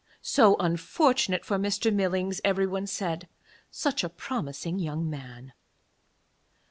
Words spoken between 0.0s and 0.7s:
'So